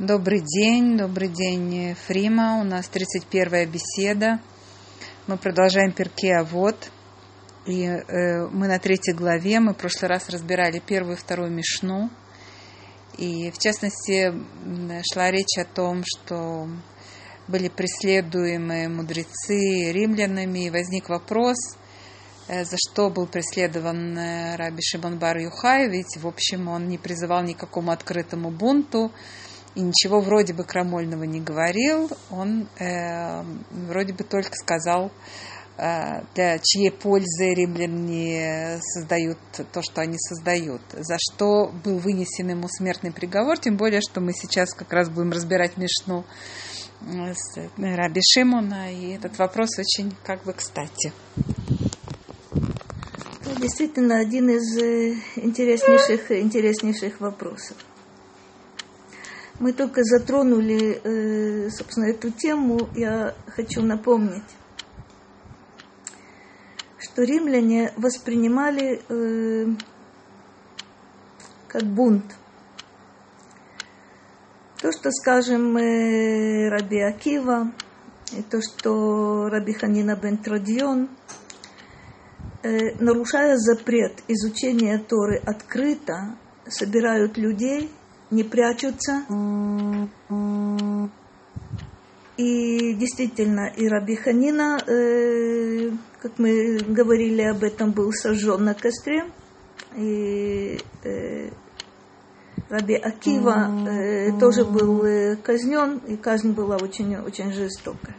[0.00, 2.58] Добрый день, добрый день, Фрима.
[2.60, 4.40] У нас 31-я беседа.
[5.28, 6.90] Мы продолжаем перке, вот
[7.64, 9.60] и э, мы на третьей главе.
[9.60, 12.10] Мы в прошлый раз разбирали первую и вторую мишну.
[13.18, 14.34] И в частности
[15.12, 16.68] шла речь о том, что
[17.46, 21.56] были преследуемы мудрецы римлянами, и возник вопрос,
[22.48, 26.98] э, за что был преследован э, Раби Шимон Бар Юхай, ведь, в общем, он не
[26.98, 29.12] призывал ни к какому открытому бунту,
[29.74, 35.10] и ничего вроде бы крамольного не говорил, он э, вроде бы только сказал,
[35.76, 39.38] э, для чьей пользы римляне создают
[39.72, 44.32] то, что они создают, за что был вынесен ему смертный приговор, тем более, что мы
[44.32, 46.24] сейчас как раз будем разбирать Мишну
[47.02, 51.12] с Раби Шимона, и этот вопрос очень как бы кстати.
[53.60, 57.76] Действительно один из э, интереснейших, интереснейших вопросов.
[59.60, 62.88] Мы только затронули, э, собственно, эту тему.
[62.94, 64.42] Я хочу напомнить,
[66.98, 69.66] что римляне воспринимали э,
[71.68, 72.24] как бунт.
[74.82, 77.70] То, что, скажем, э, Раби Акива,
[78.32, 81.08] и то, что Раби Ханина бен Традион,
[82.98, 87.92] нарушая запрет изучения Торы открыто, собирают людей–
[88.30, 89.24] не прячутся.
[92.36, 99.24] И действительно, и Раби Ханина, э, как мы говорили об этом, был сожжен на костре.
[99.96, 101.50] И э,
[102.68, 108.16] Раби Акива э, тоже был э, казнен, и казнь была очень, очень жестокая.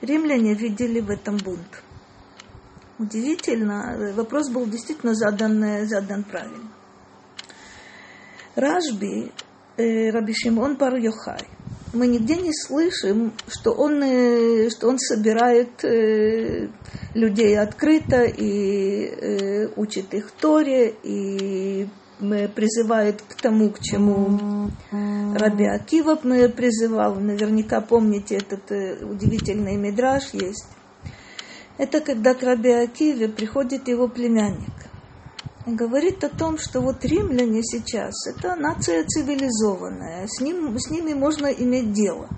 [0.00, 1.82] Римляне видели в этом бунт.
[2.98, 6.73] Удивительно, э, вопрос был действительно задан, э, задан правильно.
[8.56, 9.32] Рашби,
[9.76, 11.46] э, Раби Шимон Бар Йохай,
[11.94, 16.68] мы нигде не слышим, что он, э, что он собирает э,
[17.14, 21.88] людей открыто и э, учит их Торе, и
[22.54, 27.16] призывает к тому, к чему Раби Акива призывал.
[27.16, 28.70] Наверняка помните этот
[29.02, 30.66] удивительный мидраж есть.
[31.76, 34.83] Это когда к Раби Акиве приходит его племянник
[35.66, 41.46] говорит о том, что вот римляне сейчас– это нация цивилизованная, с, ним, с ними можно
[41.46, 42.28] иметь дело.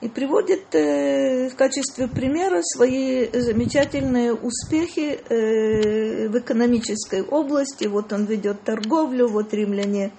[0.00, 7.86] И приводит э, в качестве примера свои замечательные успехи э, в экономической области.
[7.88, 10.12] Вот он ведет торговлю, вот римляне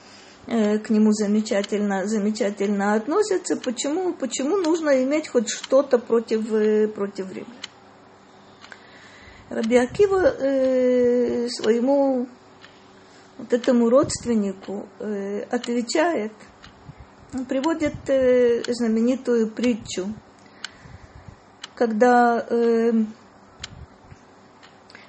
[0.47, 3.55] э, к нему замечательно, замечательно относятся.
[3.55, 7.68] Почему, почему нужно иметь хоть что-то против, э, против римлян?
[9.49, 12.27] Раби Акива э, своему
[13.39, 16.33] вот этому родственнику э, отвечает,
[17.33, 20.13] он приводит э, знаменитую притчу,
[21.73, 22.91] когда э,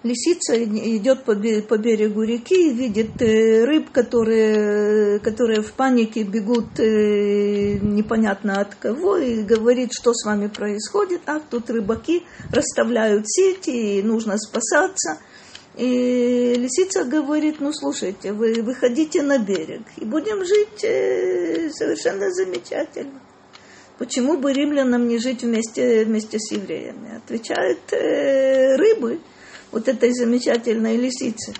[0.03, 7.79] лисица идет по, берегу реки и видит э, рыб, которые, которые в панике бегут э,
[7.81, 11.23] непонятно от кого, и говорит, что с вами происходит.
[11.27, 15.19] Ах, тут рыбаки расставляют сети, и нужно спасаться.
[15.77, 23.21] И лисица говорит, ну слушайте, вы выходите на берег, и будем жить э, совершенно замечательно.
[23.99, 27.19] Почему бы римлянам не жить вместе, вместе с евреями?
[27.19, 29.21] Отвечают рыбы–
[29.73, 31.55] вот этой замечательной лисицы,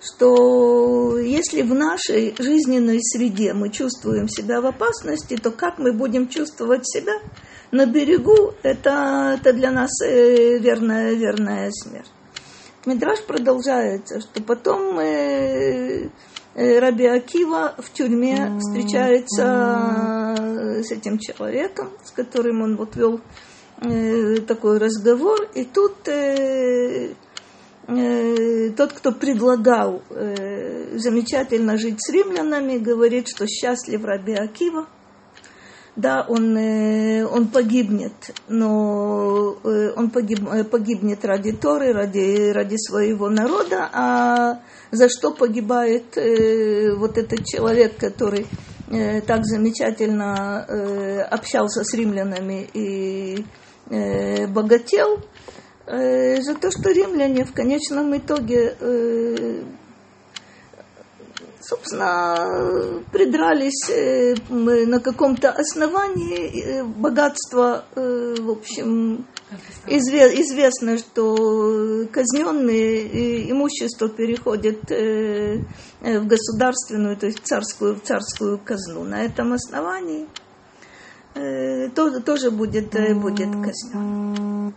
[0.00, 6.28] что если в нашей жизненной среде мы чувствуем себя в опасности, то как мы будем
[6.28, 7.14] чувствовать себя
[7.70, 12.10] на берегу, это, это для нас э, верная, верная смерть.
[12.84, 16.10] Мидраж продолжается, что потом э,
[16.54, 20.34] э, Раби Акива в тюрьме встречается
[20.82, 23.20] с этим человеком, с которым он вот вел
[24.46, 26.08] такой разговор, и тут
[27.02, 27.14] Э,
[27.86, 34.86] тот, кто предлагал э, замечательно жить с римлянами, говорит, что счастлив Раби Акива.
[35.96, 38.12] Да, он, э, он погибнет,
[38.48, 40.40] но он погиб,
[40.70, 44.60] погибнет ради Торы, ради, ради своего народа, а
[44.90, 46.16] за что погибает
[46.96, 48.46] вот этот человек, который
[49.26, 53.44] так замечательно общался с римлянами и
[54.46, 55.51] богател– э,
[55.86, 59.62] за то, что римляне в конечном итоге э,
[61.62, 69.26] собственно, придрались э, на каком-то основании э, богатства, э, в общем,
[69.86, 79.04] известно, что казненные имущество переходит в государственную, то есть царскую, в царскую казну.
[79.04, 80.26] На этом основании
[81.34, 84.74] тоже будет, будет казнен.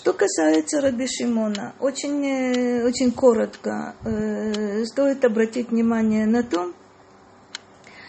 [0.00, 6.72] Что касается Раби Шимона, очень, э, очень коротко э, стоит обратить внимание на то,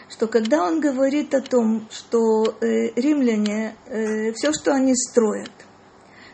[0.09, 5.51] что когда он говорит о том, что э, римляне, э, все, что они строят,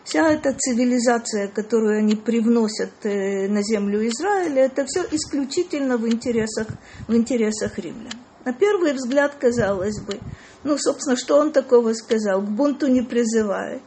[0.04, 6.68] вся эта цивилизация, которую они привносят э, на землю Израиля, это все исключительно в интересах,
[7.08, 8.14] в интересах римлян.
[8.46, 10.20] На первый взгляд, казалось бы,
[10.64, 12.44] ну, собственно, что он такого сказал?
[12.44, 13.82] К бунту не призывает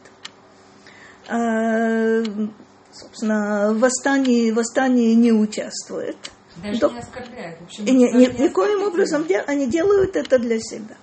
[2.91, 6.17] собственно, в восстании, восстании не участвует.
[6.61, 6.89] Даже До...
[6.89, 7.57] не оскорбляет.
[7.77, 10.97] И не, не, никоим образом дел, они делают это для себя.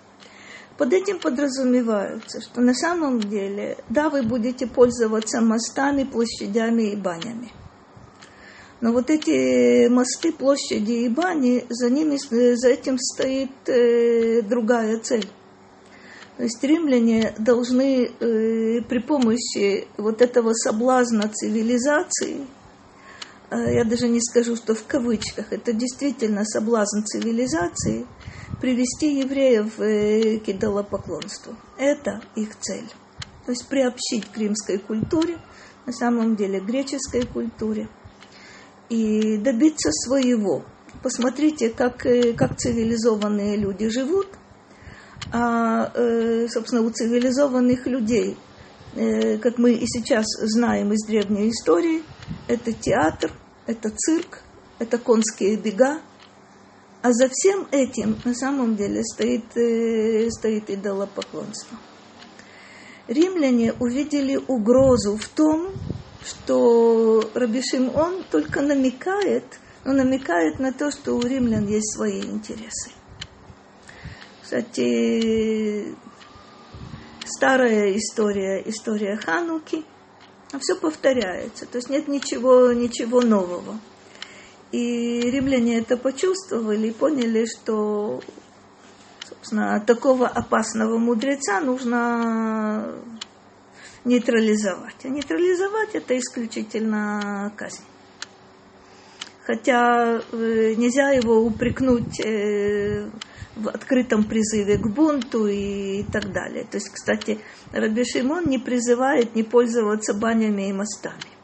[0.77, 7.51] Под этим подразумевается, что на самом деле, да, вы будете пользоваться мостами, площадями и банями.
[8.81, 12.17] Но вот эти мосты, площади и бани, за ними,
[12.55, 15.27] за этим стоит э, другая цель.
[16.39, 22.47] То есть римляне должны э, при помощи вот этого соблазна цивилизации,
[23.51, 28.07] э, я даже не скажу, что в кавычках, это действительно соблазн цивилизации,
[28.61, 31.57] привести евреев э, к идолопоклонству.
[31.77, 32.89] Это их цель.
[33.45, 35.39] То есть приобщить к римской культуре,
[35.87, 37.89] на самом деле греческой культуре,
[38.89, 40.63] и добиться своего.
[41.03, 44.29] Посмотрите, как, э, как цивилизованные люди живут–
[45.33, 48.37] а, э, собственно, у цивилизованных людей,
[48.95, 52.03] э, как мы и сейчас знаем из древней истории,
[52.47, 53.33] это театр,
[53.67, 54.43] это цирк,
[54.79, 56.01] это конские бега,
[57.03, 61.79] а за всем этим на самом деле стоит, э, стоит идолопоклонство.
[63.07, 65.73] Римляне увидели угрозу в том,
[66.25, 67.63] что Раби
[67.95, 69.45] он только намекает,
[69.85, 72.91] но намекает на то, что у римлян есть свои интересы.
[74.49, 75.95] Кстати,
[77.27, 79.85] старая история, история Хануки,
[80.59, 83.79] все повторяется, то есть нет ничего, ничего нового.
[84.73, 88.23] И римляне это почувствовали и поняли, что
[89.29, 92.95] собственно, такого опасного мудреца нужно
[94.07, 95.05] нейтрализовать.
[95.05, 97.85] А нейтрализовать это исключительно казнь.
[99.45, 103.11] Хотя э, нельзя его упрекнуть э,
[103.59, 106.65] в открытом призыве к бунту и так далее.
[106.65, 107.41] То есть, кстати,
[107.73, 111.39] Раби Шимон не призывает не пользоваться банями и мостами.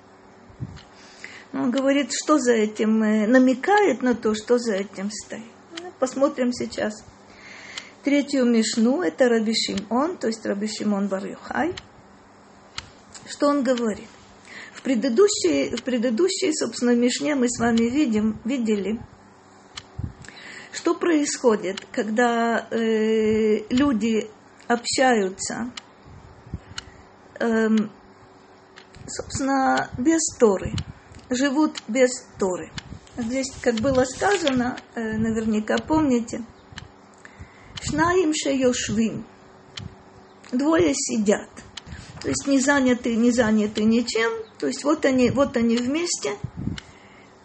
[1.53, 5.43] Он говорит, что за этим, э, намекает на то, что за этим стоит.
[5.81, 7.05] Ну, посмотрим сейчас.
[8.03, 11.75] Третью мишну, это Раби Шимон, то есть Раби Шимон бар -Юхай.
[13.27, 14.09] Что он говорит?
[14.75, 19.01] В предыдущей, в предыдущей, собственно, мишне мы с вами видим, видели,
[20.75, 24.29] что происходит, когда э, люди
[24.67, 25.71] общаются,
[27.39, 27.69] э,
[29.07, 30.73] собственно, без Торы,
[31.31, 32.73] живут без Торы?
[33.17, 36.45] Здесь, как было сказано, э, наверняка помните,
[37.81, 39.25] Шнаим шеёшвим.
[40.51, 41.51] Двое сидят.
[42.23, 44.33] То есть не заняты, не заняты ничем.
[44.59, 46.37] То есть вот они, вот они вместе–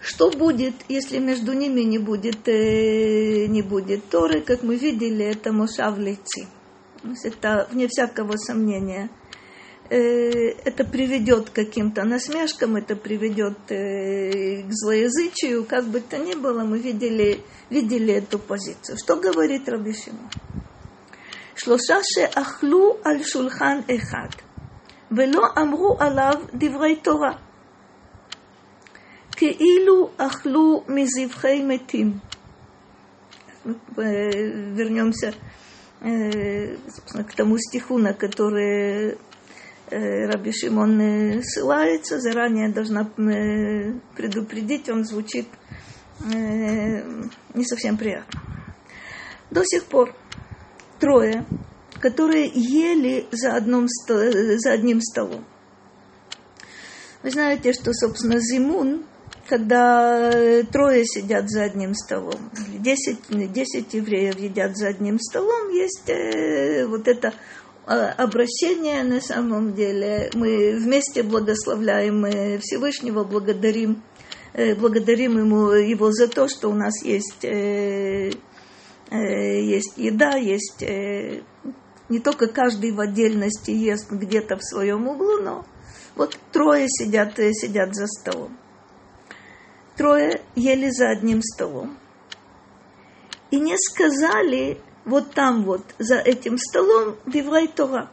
[0.01, 5.51] что будет, если между ними не будет, э, не будет Торы, как мы видели, это
[5.51, 6.48] Мошав Лейци.
[7.24, 9.10] Это, вне всякого сомнения,
[9.89, 16.34] э, это приведет к каким-то насмешкам, это приведет э, к злоязычию, как бы то ни
[16.34, 18.98] было, мы видели, видели эту позицию.
[18.98, 20.29] Что говорит Рабишима?
[21.56, 24.32] Шлошаше ахлу аль шулхан эхад.
[25.10, 27.38] Вело амру алав диврей Тора.
[29.38, 32.18] כאילו אכלו מזבחי מתים.
[33.97, 35.33] Вернемся
[36.00, 39.16] к тому стиху, на который
[39.90, 42.21] Раби Шимон ссылается.
[42.21, 43.04] Заранее должна
[44.14, 45.49] предупредить, он звучит
[46.21, 48.38] не совсем приятно.
[49.50, 50.14] До сих пор
[51.00, 51.47] трое,
[52.00, 55.47] которые ели за, одном, за одним столом.
[57.23, 59.06] Вы знаете, что, собственно, Зимун
[59.50, 63.20] когда э, трое сидят за одним столом, десять,
[63.51, 67.34] десять евреев едят за одним столом, есть э, вот это
[67.88, 70.29] э, обращение на самом деле.
[70.36, 74.03] Мы вместе благословляем Всевышнего, благодарим
[74.53, 78.29] э, благодарим ему, его за то, что у нас есть, э,
[79.10, 81.41] э, есть еда, есть э,
[82.08, 85.65] не только каждый в отдельности ест где-то в своем углу, но
[86.15, 88.59] вот трое сидят, э, сидят за столом.
[90.00, 91.98] Трое ели за одним столом.
[93.51, 98.10] И не сказали вот там вот, за этим столом, Диврай Тора.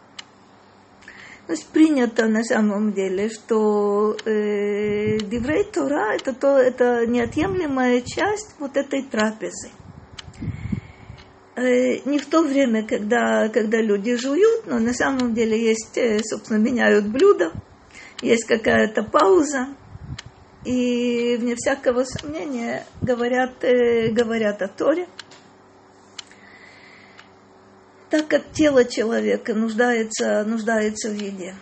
[1.47, 8.57] То есть принято на самом деле, что э, Диврей Тора это, то, это неотъемлемая часть
[8.59, 9.71] вот этой трапезы.
[11.55, 16.19] Э, не в то время, когда, когда люди жуют, но на самом деле есть, э,
[16.25, 17.53] собственно, меняют блюдо,
[18.23, 19.69] есть какая-то пауза,
[20.67, 25.09] и вне всякого сомнения говорят, э, говорят о Торе–
[28.11, 31.57] так как тело человека нуждается, нуждается в еде,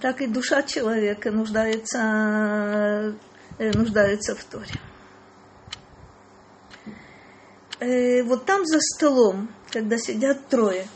[0.00, 3.16] так и душа человека нуждается,
[3.58, 4.74] э, нуждается в Торе.
[7.78, 10.86] Э, вот там за столом, когда сидят трое,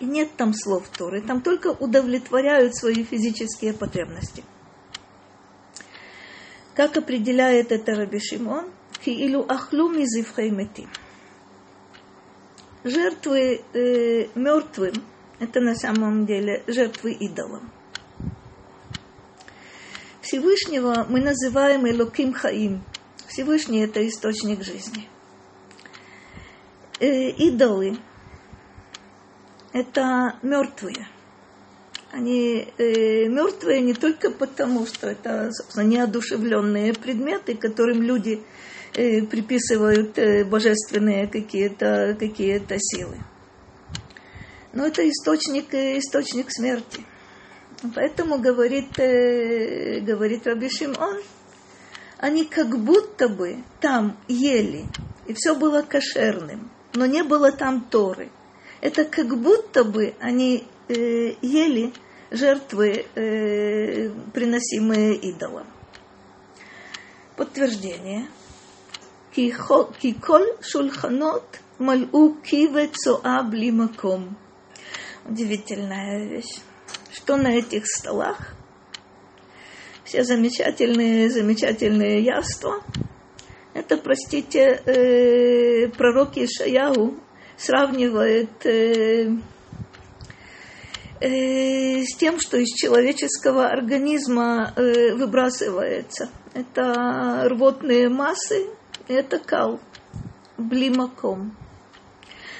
[0.00, 4.44] и нет там слов Торы, там только удовлетворяют свои физические потребности.
[6.74, 8.70] Как определяет это Раби Шимон?
[9.04, 10.88] Киилу ахлу мизивхей метим–
[12.84, 14.92] жертвы э, мертвым–
[15.38, 17.70] это на самом деле жертвы идолам.
[20.20, 22.82] Всевышнего мы называем Элоким Хаим.
[23.28, 25.08] Всевышний– это источник жизни.
[27.00, 27.98] Э, идолы–
[29.72, 31.08] это мертвые.
[32.12, 38.42] Они э, мертвые не только потому, что это, собственно, неодушевленные предметы, которым люди
[38.94, 43.16] Э, приписывают э, божественные какие-то какие силы.
[44.74, 47.02] Но это источник, э, источник смерти.
[47.94, 51.20] Поэтому говорит, говорит Раби Шимон,
[52.18, 54.84] они как будто бы там ели,
[55.26, 58.30] и все было кошерным, но не было там Торы.
[58.82, 61.92] Это как будто бы они э, ели
[62.30, 65.66] жертвы, э, приносимые идолам.
[67.36, 68.28] Подтверждение.
[69.34, 74.36] Киколь шульханот мальу киве цоа блимаком.
[75.24, 76.60] Удивительная вещь.
[77.12, 78.54] Что на этих столах?
[80.04, 82.82] Все замечательные, замечательные яства.
[83.72, 87.18] Это, простите, э, пророк Ишаяу
[87.56, 89.30] сравнивает э,
[91.22, 96.28] э, с тем, что из человеческого организма э, выбрасывается.
[96.54, 98.66] Это рвотные массы,
[99.08, 99.80] это кал,
[100.58, 101.56] блимаком.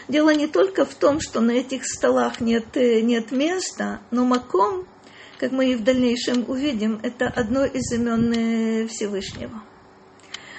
[0.09, 4.87] Дело не только в том, что на этих столах нет, э, нет места, но маком,
[5.39, 9.63] как мы и в дальнейшем увидим, это одно из имен э, Всевышнего.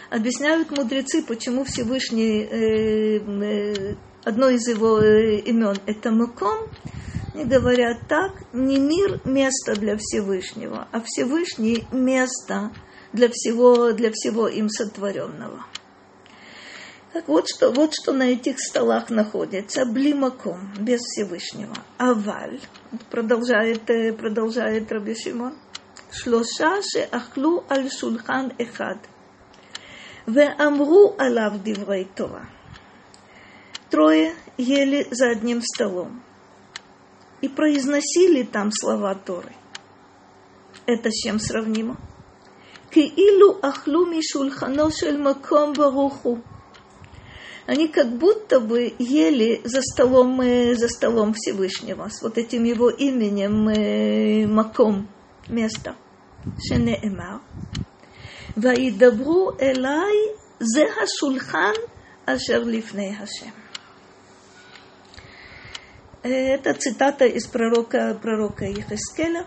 [0.09, 6.69] Объясняют мудрецы, почему Всевышний, э, э, одно из его э, имен это маком,
[7.33, 12.71] и говорят так, не мир– место для Всевышнего, а Всевышний– место
[13.11, 15.65] для всего, для всего им сотворенного.
[17.13, 19.85] Так вот что, вот что на этих столах находится.
[19.85, 21.75] Блимаком, без Всевышнего.
[21.99, 22.59] Аваль,
[23.11, 25.53] продолжает, э, продолжает Раби Шимон.
[26.11, 28.97] Шлоша ше ахлу аль шулхан эхад.
[30.25, 32.49] Ве амру алав диврей Тора.
[33.91, 36.23] Трое ели за одним столом
[37.43, 39.51] и произносили там слова Торы.
[40.85, 41.97] Это с чем сравнимо?
[42.89, 46.41] Киилу ахлуми шульхано маком баруху.
[47.67, 54.53] Они как будто бы ели за столом, за столом Всевышнего, с вот этим его именем
[54.53, 55.09] Маком,
[55.49, 55.95] место.
[56.65, 57.41] Шене Эмар.
[58.55, 61.75] Ваидабру элай зеха шульхан
[62.25, 63.62] ашер лифней Хашем.
[66.23, 69.45] Это цитата из пророка, пророка Ехескеля.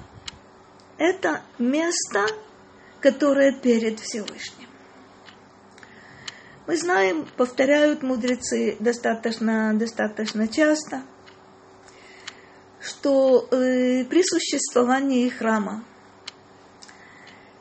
[0.98, 2.26] Это место,
[3.00, 4.68] которое перед Всевышним.
[6.66, 11.02] Мы знаем, повторяют мудрецы достаточно, достаточно часто,
[12.80, 15.84] что э, при существовании храма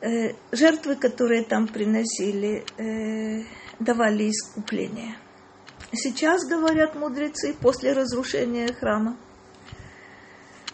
[0.02, 3.44] э, жертвы, которые там приносили, э,
[3.78, 5.16] давали искупление.
[5.92, 9.16] Сейчас, говорят мудрецы, после разрушения храма,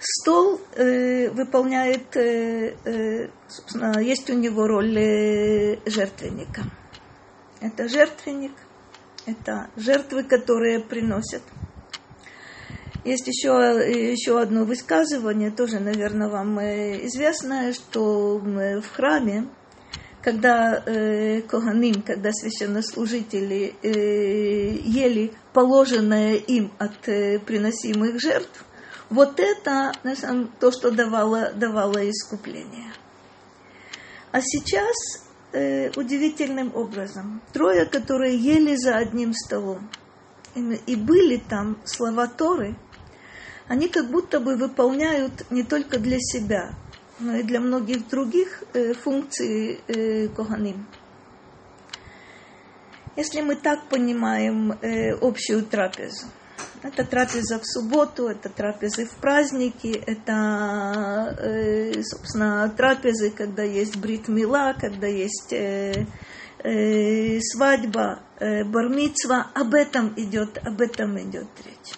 [0.00, 6.62] стол э, выполняет, э, э, собственно, есть у него роль э, жертвенника–
[7.62, 8.52] это жертвенник,
[9.25, 11.42] это жертвы, которые приносят.
[13.04, 19.47] Есть еще, еще одно высказывание, тоже, наверное, вам э, известное, что в храме
[20.23, 28.64] когда э, Коганим, когда священнослужители э, ели положенное им от э, приносимых жертв,
[29.11, 32.93] вот это на самом, то, что давало, давало искупление.
[34.31, 34.95] А сейчас
[35.52, 39.91] э, удивительным образом трое, которые ели за одним столом
[40.55, 42.76] и, были там слова Торы,
[43.69, 46.75] они как будто бы выполняют не только для себя,
[47.23, 48.64] но и для многих других
[49.02, 49.81] функций
[50.37, 50.87] Коганим.
[53.17, 54.73] Если мы так понимаем
[55.21, 56.26] общую трапезу,
[56.83, 61.37] это трапеза в субботу, это трапезы в праздники, это,
[62.02, 65.55] собственно, трапезы, когда есть брит-мила, когда есть
[67.52, 69.50] свадьба, бармицва.
[69.55, 71.95] Об этом идет, об этом идет речь.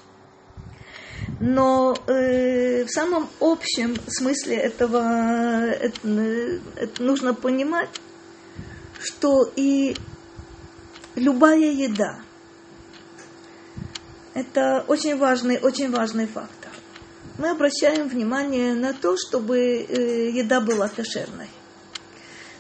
[1.41, 5.01] Но э, в самом общем смысле этого
[5.71, 6.09] это,
[6.77, 7.91] это нужно понимать,
[9.01, 9.97] что и
[11.17, 12.21] любая еда–
[14.35, 16.71] это очень важный, очень важный фактор.
[17.39, 21.49] Мы обращаем внимание на то, чтобы э, еда была кошерной.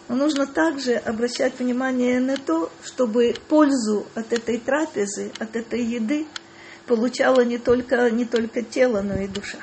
[0.08, 6.26] Но нужно также обращать внимание на то, чтобы пользу от этой трапезы, от этой еды–
[6.86, 9.58] получала не только, не только тело, но и душа.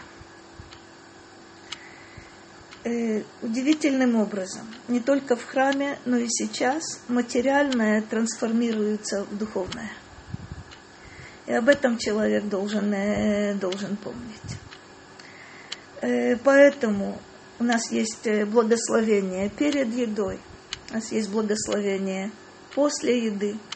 [2.83, 9.91] Э, удивительным образом, не только в храме, но и сейчас материальное трансформируется в духовное.
[11.45, 14.57] И об этом человек должен, э, должен помнить.
[16.01, 17.21] Э, поэтому
[17.59, 20.39] у нас есть благословение перед едой,
[20.89, 22.31] у нас есть благословение
[22.73, 23.57] после еды–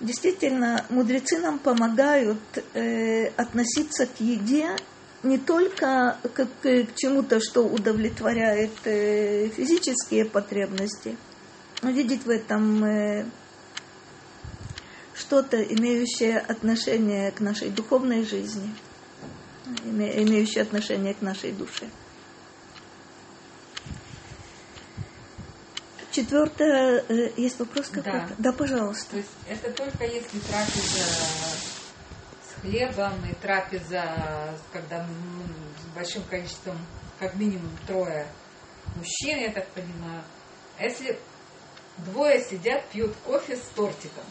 [0.00, 2.38] действительно мудрецы нам помогают
[2.74, 4.76] э, относиться к еде
[5.22, 11.16] не только как к чему-то, что удовлетворяет э, физические потребности,
[11.82, 13.26] но видеть в этом э,
[15.14, 18.72] что-то, имеющее отношение к нашей духовной жизни,
[19.84, 21.86] имеющее отношение к нашей душе.
[26.16, 28.26] Четвертое, э, есть вопрос какой-то?
[28.38, 28.50] Да.
[28.50, 29.10] да, пожалуйста.
[29.10, 31.04] То есть это только если трапеза
[32.40, 36.78] с хлебом и трапеза, когда с большим количеством,
[37.18, 38.26] как минимум трое
[38.96, 40.22] мужчин, я так понимаю.
[40.78, 41.18] А если
[41.98, 44.24] двое сидят, пьют кофе с тортиком,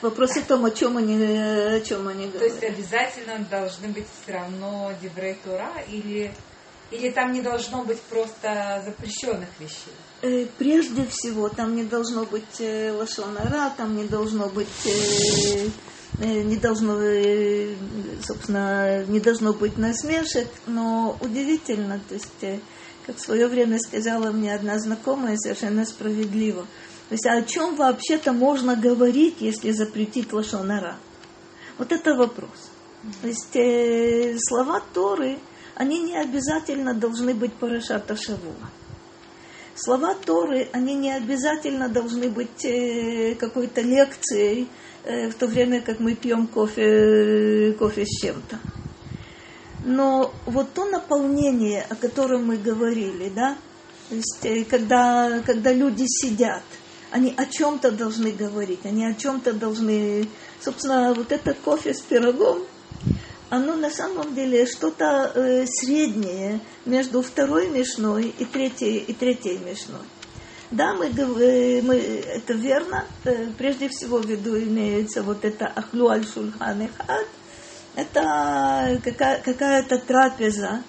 [0.00, 2.38] Вопрос в том, о чем они, о чем они говорят.
[2.38, 6.32] То есть обязательно должны быть все равно Диврей Тура или
[6.92, 9.94] или там не должно быть просто запрещенных вещей?
[10.22, 15.68] Э, прежде всего, там не должно быть э, лошонара, там не должно быть э,
[16.18, 16.92] не должно,
[18.22, 22.62] собственно, не должно быть насмешек, но удивительно, то есть,
[23.06, 26.66] как в свое время сказала мне одна знакомая, совершенно справедливо.
[27.08, 30.98] То есть, а о чем вообще-то можно говорить, если запретить лошонара?
[31.78, 32.70] Вот это вопрос.
[33.22, 35.38] То есть, слова Торы–
[35.74, 38.70] они не обязательно должны быть Парашата Шавуа.
[39.74, 44.68] Слова Торы, они не обязательно должны быть э, какой-то лекцией,
[45.04, 48.58] э, в то время как мы пьем кофе, кофе с чем-то.
[49.84, 53.56] Но вот то наполнение, о котором мы говорили, да,
[54.08, 56.62] то есть э, когда, когда люди сидят,
[57.10, 60.28] они о чем-то должны говорить, они о чем-то должны...
[60.60, 62.62] Собственно, вот этот кофе с пирогом,
[63.52, 70.06] оно на самом деле что-то э, среднее между второй мешной и третьей, и третьей мешной.
[70.70, 73.04] Да, мы, э, мы, это верно.
[73.24, 76.88] Э, прежде всего в виду имеется вот это ахлю аль шульхан
[77.94, 80.82] Это какая, какая-то трапеза,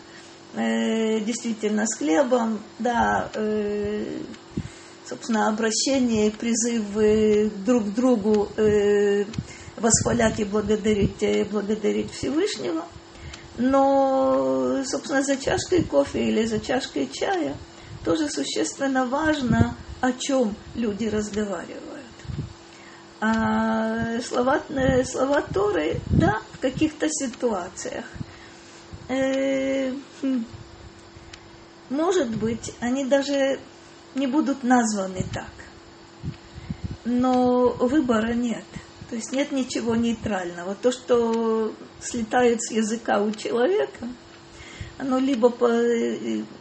[0.54, 3.30] э, действительно, с хлебом, да,
[5.06, 8.48] собственно, обращение, призыв друг к другу
[9.84, 12.86] восхвалять и благодарить, и благодарить Всевышнего.
[13.58, 17.56] Но, собственно, за чашкой кофе или за чашкой чая
[18.04, 21.84] тоже существенно важно, о чем люди разговаривают.
[23.20, 24.62] А слова,
[25.06, 28.06] слова Торы, да, в каких-то ситуациях.
[29.08, 29.92] Э,
[30.22, 30.46] хм,
[31.90, 33.60] может быть, они даже
[34.16, 35.52] не будут названы так.
[37.06, 38.66] Но выбора нет.
[39.14, 40.74] То есть нет ничего нейтрального.
[40.74, 41.72] То, что
[42.02, 44.08] слетает с языка у человека,
[44.98, 45.50] оно либо,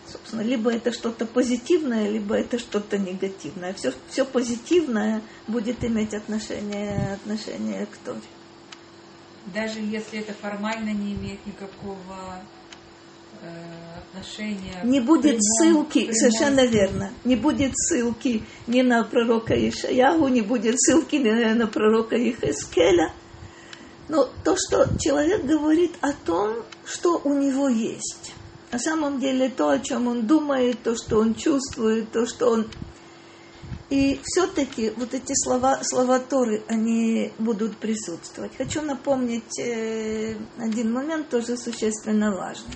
[0.07, 3.73] собственно, либо это что-то позитивное, либо это что-то негативное.
[3.73, 8.21] Все, все позитивное будет иметь отношение, отношение к Торе.
[9.47, 12.43] Даже если это формально не имеет никакого
[13.97, 14.81] отношения...
[14.85, 20.43] Не будет прямом, ссылки, прямом, совершенно верно, не будет ссылки ни на пророка Ишаягу, не
[20.43, 23.13] будет ссылки ни на пророка Ихескеля.
[24.09, 28.35] Но то, что человек говорит о том, что у него есть.
[28.71, 32.67] На самом деле то, о чем он думает, то, что он чувствует, то, что он
[33.91, 38.57] и все-таки вот эти слова, слова Торы, они будут присутствовать.
[38.57, 42.75] Хочу напомнить э, один момент, тоже существенно важный.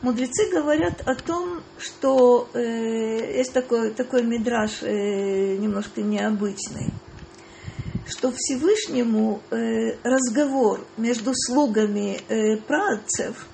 [0.00, 6.92] Мудрецы говорят о том, что э, есть такой, такой мидраж э, немножко необычный,
[8.06, 13.48] что Всевышнему э, разговор между слугами э, праотцев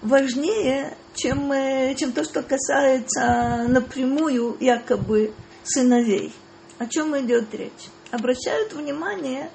[0.00, 5.32] важнее, чем, э, чем то, что касается напрямую якобы
[5.64, 6.32] сыновей.
[6.78, 7.88] О чем идет речь?
[8.12, 9.50] Обращают внимание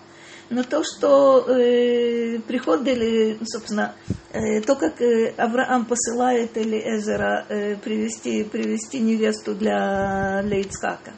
[0.50, 3.96] на то, что э, приходили, собственно,
[4.32, 11.14] э, то, как э, Авраам посылает Элиэзера э, привести, привести невесту для, для Ицхака.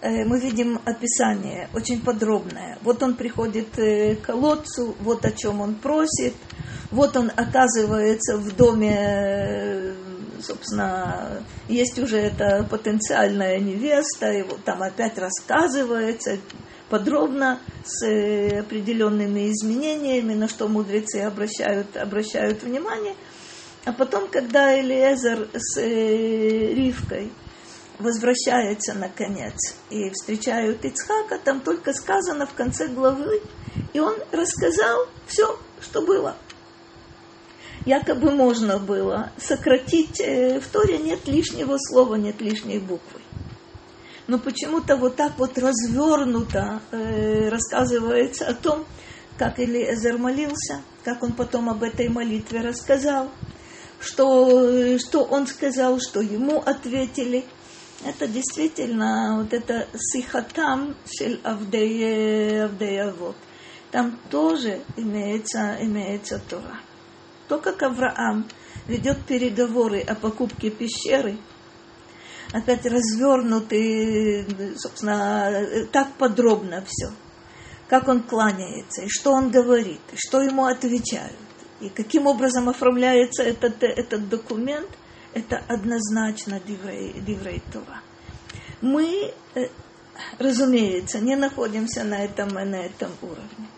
[0.00, 2.78] Э, мы видим описание очень подробное.
[2.82, 6.34] Вот он приходит э, к колодцу, вот о чем он просит–
[6.90, 9.94] вот он оказывается в доме,
[10.42, 16.38] собственно, есть уже эта потенциальная невеста, и вот там опять рассказывается
[16.90, 23.14] подробно с определенными изменениями, на что мудрецы обращают, обращают внимание.
[23.86, 27.32] А потом, когда Элиезер с э, Ривкой
[27.98, 33.40] возвращается наконец и встречают Ицхака, там только сказано в конце главы,
[33.94, 36.36] и он рассказал все, что было
[37.84, 43.20] якобы можно было сократить, э, в Торе нет лишнего слова, нет лишней буквы.
[44.30, 48.86] Но почему-то вот так вот развернуто э, рассказывается о том,
[49.36, 53.28] как Элиэзер молился, как он потом об этой молитве рассказал,
[53.98, 57.44] что, что он сказал, что ему ответили.
[58.06, 63.12] Это действительно вот это сихатам шель авдея авдея
[63.90, 66.78] Там тоже имеется, имеется Тора.
[67.48, 68.46] То, как Авраам
[68.86, 71.36] ведет переговоры о покупке пещеры,
[72.52, 77.10] опять развернуты, собственно, так подробно все,
[77.88, 81.36] как он кланяется, и что он говорит, и что ему отвечают,
[81.80, 84.88] и каким образом оформляется этот, этот документ,
[85.32, 88.02] это однозначно Диврей, Тора.
[88.80, 89.68] Мы, э,
[90.38, 93.68] разумеется, не находимся на этом, на этом уровне.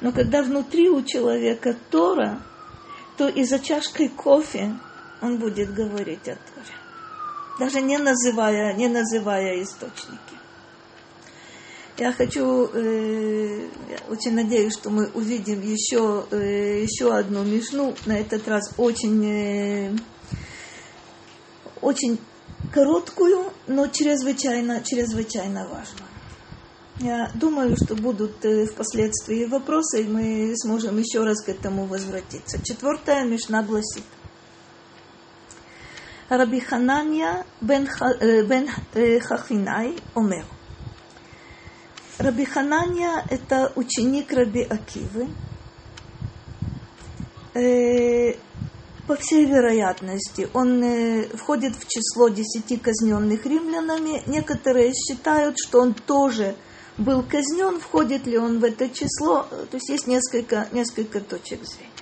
[0.00, 2.42] Но когда внутри у человека Тора,
[3.16, 4.78] то и за чашкой кофе
[5.20, 6.77] он будет говорить о Торе.
[7.58, 10.38] Даже не называя, не называя источники.
[11.98, 18.12] Я хочу, э, я очень надеюсь, что мы увидим еще, э, еще одну мишну, на
[18.12, 19.92] этот раз очень, э,
[21.80, 22.20] очень
[22.72, 26.08] короткую, но чрезвычайно, чрезвычайно важную.
[27.00, 32.62] Я думаю, что будут э, впоследствии вопросы, и мы сможем еще раз к этому возвратиться.
[32.62, 34.04] Четвертая Мишна гласит.
[36.28, 37.88] Раби Хананья бен,
[38.20, 40.44] э, э, Хахинай омер.
[42.18, 45.28] Раби Хананья– это ученик Раби Акивы.
[49.06, 50.82] По всей вероятности, он
[51.34, 54.22] входит в число десяти казненных римлянами.
[54.26, 56.54] Некоторые считают, что он тоже–
[56.98, 61.92] был казнен, входит ли он в это число, то есть есть несколько, несколько точек зрения.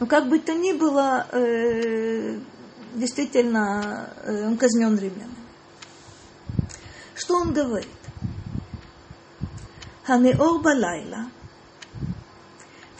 [0.00, 2.38] Но как бы то ни было, э,
[2.94, 5.34] действительно, э, он казнен римлянами.
[7.14, 7.88] Что он говорит?
[10.08, 11.22] הנאור בלילה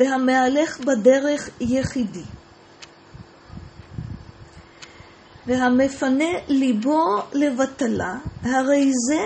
[0.01, 2.25] והמהלך בדרך יחידי
[5.47, 9.21] והמפנה ליבו לבטלה, הרי זה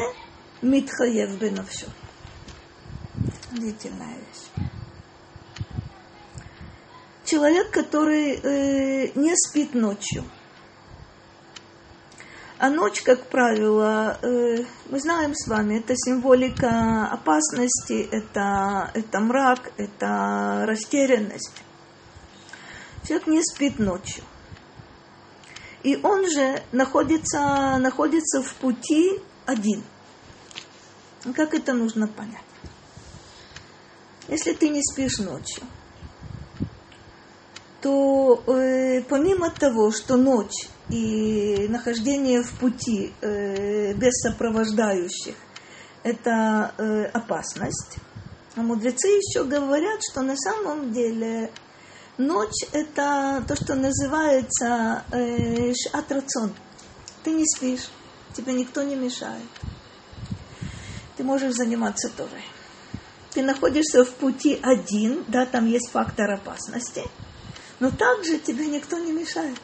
[0.63, 1.87] מתחייב בנפשו.
[3.53, 4.45] Удивительная вещь.
[7.28, 10.24] Человек, который э, не спит ночью.
[12.58, 19.72] А ночь, как правило, э, мы знаем с вами, это символика опасности, это, это мрак,
[19.78, 21.62] это растерянность.
[23.08, 24.24] Человек не спит ночью.
[25.84, 29.84] И он же находится, находится в пути один–
[31.34, 32.44] как это нужно понять?
[34.28, 35.64] Если ты не спишь ночью,
[37.82, 45.36] то э, помимо того, что ночь и нахождение в пути э, без сопровождающих–
[46.04, 47.98] это э, опасность,
[48.56, 51.52] а мудрецы еще говорят, что на самом деле
[52.18, 56.52] Ночь– это то, что называется э, шатрацон.
[57.24, 57.92] Ты не спишь,
[58.34, 59.44] тебе никто не мешает.
[61.16, 62.44] Ты можешь заниматься Торой.
[63.36, 67.04] Ты находишься в пути один, да, там есть фактор опасности,
[67.80, 69.60] но также тебе никто не мешает.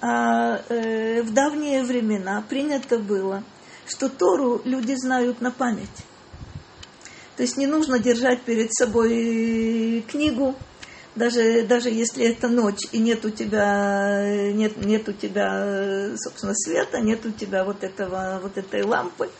[0.00, 3.42] А э, в давние времена принято было,
[3.86, 6.04] что Тору люди знают на память.
[7.36, 10.54] То есть не нужно держать перед собой книгу,
[11.14, 17.00] даже, даже если это ночь и нет у тебя, нет, нет у тебя, собственно, света,
[17.00, 19.30] нет у тебя вот, этого, вот этой лампы.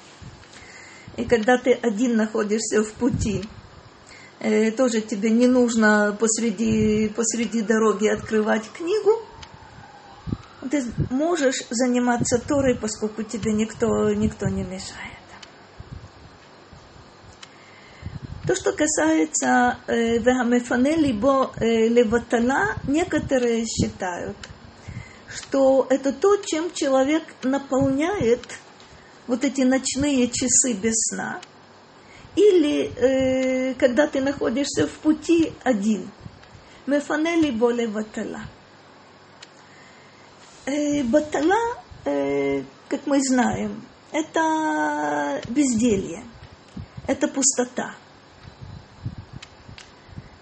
[1.16, 3.44] И когда ты один находишься в пути,
[4.76, 9.22] тоже тебе не нужно посреди, посреди дороги открывать книгу,
[10.70, 15.14] ты можешь заниматься Торой, поскольку тебе никто, никто не мешает.
[18.46, 24.36] То, что касается э, Вехамефане либо э, Леватала, некоторые считают,
[25.34, 28.44] что это то, чем человек наполняет
[29.26, 31.40] вот эти ночные часы без сна.
[32.36, 36.10] Или э, когда ты находишься в пути один.
[36.86, 38.40] Мефане либо Леватала.
[40.66, 46.24] Э, батала, э, как мы знаем, это безделье,
[47.06, 47.94] это пустота.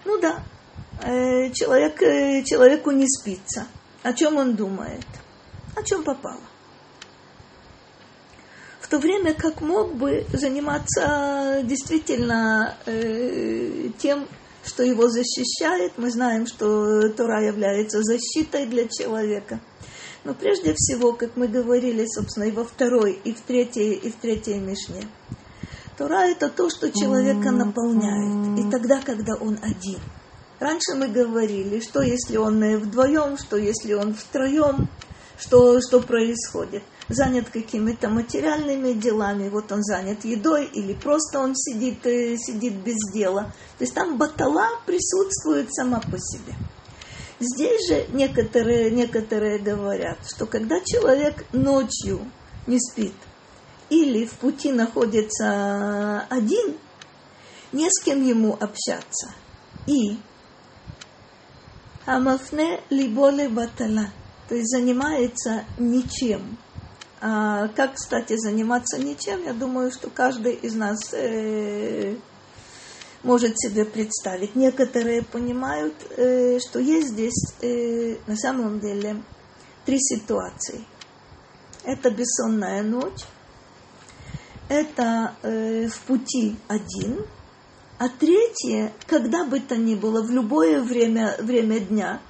[0.05, 0.43] Ну да,
[1.01, 3.67] э, человек, э, человеку не спится.
[4.01, 5.05] О чем он думает?
[5.75, 6.41] О чем попало?
[8.93, 14.27] То время как мог бы заниматься действительно э, тем,
[14.63, 15.93] что его защищает.
[15.97, 19.59] Мы знаем, что Тора является защитой для человека.
[20.23, 24.15] Но прежде всего, как мы говорили, собственно, и во второй, и в третьей, и в
[24.17, 25.07] третьей Мишне–
[25.97, 28.59] Тора– это то, что человека наполняет.
[28.59, 29.99] И тогда, когда он один.
[30.59, 34.87] Раньше мы говорили, что если он вдвоем, что если он втроем,
[35.39, 36.83] что, что происходит.
[37.13, 42.97] Занят какими-то материальными делами, вот он занят едой, или просто он сидит, э, сидит без
[43.13, 43.53] дела.
[43.77, 46.55] То есть там батала присутствует сама по себе.
[47.39, 52.19] Здесь же некоторые, некоторые говорят, что когда человек ночью
[52.67, 53.13] не спит–
[53.93, 56.75] или в пути находится один,
[57.71, 59.33] не с кем ему общаться.
[59.85, 60.17] И
[62.05, 64.07] Амафне либоле батала,
[64.49, 66.57] то есть занимается ничем.
[67.25, 72.17] А как, кстати, заниматься ничем, я думаю, что каждый из нас э,
[73.23, 74.57] может себе представить.
[74.57, 79.23] Некоторые понимают, э, что есть здесь э, на самом деле
[79.85, 80.83] три ситуации.
[81.85, 83.23] Это бессонная ночь,
[84.67, 87.25] это в пути один,
[87.99, 92.21] а третье, когда бы то ни было, в любое время, время дня,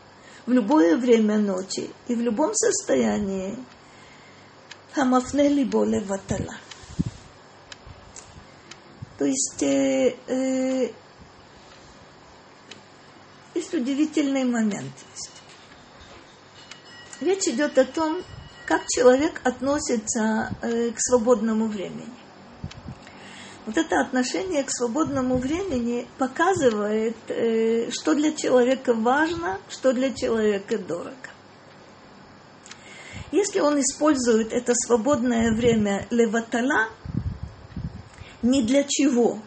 [0.45, 3.57] в любое время ночи и в любом состоянии,
[4.93, 6.55] хамафне либо ватала.
[9.17, 10.91] То есть э, э,
[13.55, 14.93] есть удивительный момент.
[15.15, 15.31] Есть.
[17.21, 18.23] Речь идет о том,
[18.65, 22.23] как человек относится к свободному времени.
[23.65, 30.77] Вот это отношение к свободному времени показывает, э, что для человека важно, что для человека
[30.77, 31.32] дорого.
[33.33, 36.89] Если он использует это свободное время леватала,
[38.43, 39.39] ни для чего,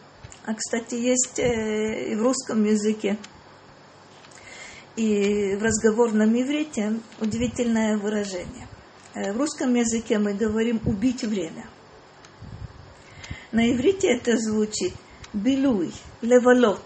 [0.45, 3.17] а, кстати, есть э, и в русском языке,
[4.97, 8.67] и в разговорном иврите удивительное выражение.
[9.15, 11.69] Э, в русском языке мы говорим «убить время».
[13.53, 14.95] На иврите это звучит
[15.33, 16.83] билуй, левалот.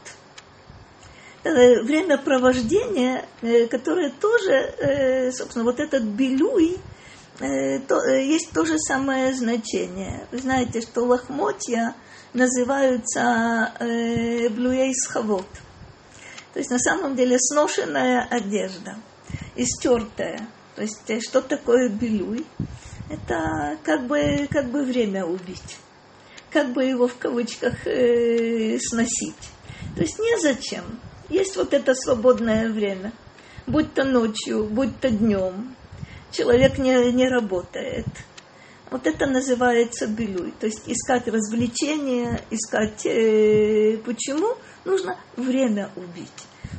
[1.44, 6.89] Это время провождения, э, которое тоже, э, собственно, вот этот билуй, э,
[7.40, 10.26] то, есть то же самое значение.
[10.31, 11.94] Вы знаете, что лохмотья
[12.35, 13.72] называются
[14.50, 15.48] блуей схавот.
[16.53, 18.96] То есть на самом деле сношенная одежда,
[19.57, 20.46] истертая.
[20.76, 22.46] То есть что такое билуй?
[23.09, 25.79] Это как бы, как бы время убить
[26.50, 29.50] как бы его в кавычках э, сносить.
[29.96, 31.00] То есть незачем.
[31.29, 33.12] Есть вот это свободное время.
[33.66, 35.76] Будь то ночью, будь то днем.
[36.32, 38.06] Человек не, не работает.
[38.90, 40.52] Вот это называется белюй.
[40.58, 46.28] То есть искать развлечения, искать э, почему нужно время убить.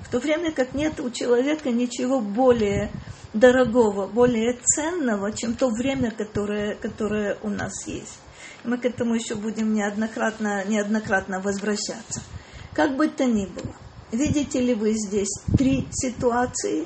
[0.05, 2.91] В то время как нет у человека ничего более
[3.33, 8.19] дорогого, более ценного, чем то время, которое, которое у нас есть.
[8.63, 12.21] Мы к этому еще будем неоднократно, неоднократно возвращаться.
[12.73, 13.75] Как бы то ни было,
[14.11, 16.85] Видите ли вы здесь три ситуации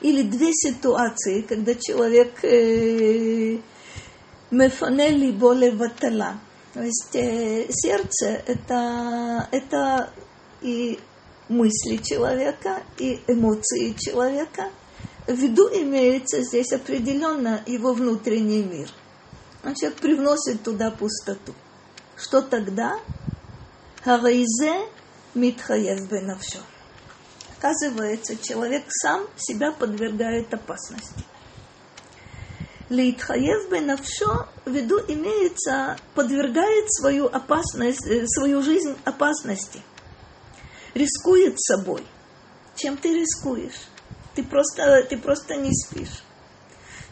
[0.00, 2.42] или две ситуации, когда человек
[4.50, 6.40] мефанели более ватала.
[6.72, 10.12] То есть э, сердце это, это
[10.62, 10.98] и
[11.48, 14.70] мысли человека, и эмоции человека.
[15.26, 18.88] В виду имеется здесь определенно его внутренний мир.
[19.64, 21.54] Он человек привносит туда пустоту.
[22.16, 22.98] Что тогда?
[24.02, 24.86] Харайзе
[25.34, 26.60] митхаев бенавшо.
[27.60, 31.24] Оказывается, человек сам себя подвергает опасности.
[32.88, 39.82] Лейтхаев бенавшо в виду имеется, подвергает свою опасность, э, свою жизнь опасности.
[40.94, 42.02] Рискует собой.
[42.76, 43.88] Чем ты рискуешь?
[44.34, 46.24] Ты просто, ты просто не спишь.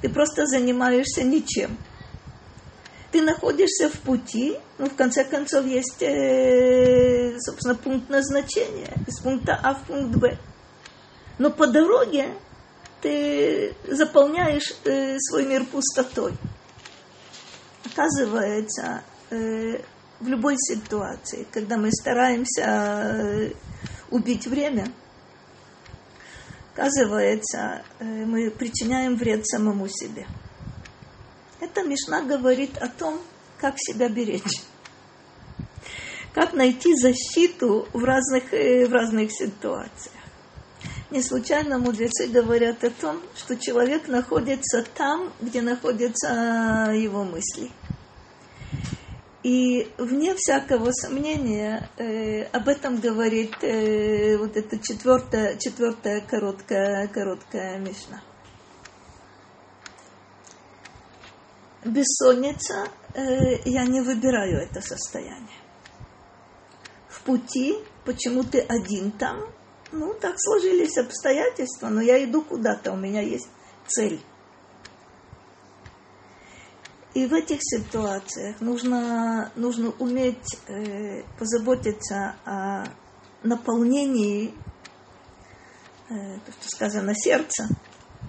[0.00, 1.76] Ты просто занимаешься ничем
[3.10, 9.58] ты находишься в пути, ну, в конце концов, есть, э, собственно, пункт назначения, из пункта
[9.62, 10.38] А в пункт Б.
[11.38, 12.34] Но по дороге
[13.00, 16.34] ты заполняешь э, свой мир пустотой.
[17.86, 19.80] Оказывается, э,
[20.20, 23.52] в любой ситуации, когда мы стараемся
[24.10, 24.88] убить время,
[26.74, 30.26] оказывается, мы причиняем вред самому себе.
[31.60, 33.20] Эта Мишна говорит о том,
[33.58, 34.62] как себя беречь.
[36.32, 40.14] Как найти защиту в разных, э, в разных ситуациях.
[41.10, 47.70] Не случайно мудрецы говорят о том, что человек находится там, где находятся его мысли.
[49.42, 57.78] И вне всякого сомнения э, об этом говорит э, вот эта четвертая, четвертая короткая, короткая
[57.78, 58.20] мишна.
[61.84, 65.58] Бессонница, э, я не выбираю это состояние.
[67.08, 69.40] В пути, почему ты один там,
[69.92, 73.48] ну, так сложились обстоятельства, но я иду куда-то, у меня есть
[73.86, 74.20] цель.
[77.14, 82.84] И в этих ситуациях нужно, нужно уметь э, позаботиться о
[83.42, 84.54] наполнении,
[86.10, 87.68] э, то, что сказано, сердца,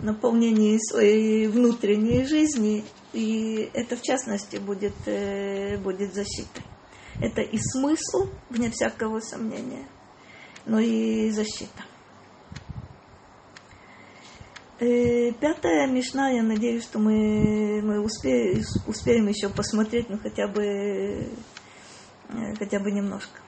[0.02, 6.63] наполнении своей внутренней жизни и это, в частности, будет, э, будет защитой.
[7.21, 9.87] Это и смысл, вне всякого сомнения,
[10.67, 11.85] но и защита.
[14.81, 20.65] Э, пятая мишна, я надеюсь, что мы, мы успеем, успеем еще посмотреть, ну хотя бы,
[22.29, 23.41] э, хотя бы немножко.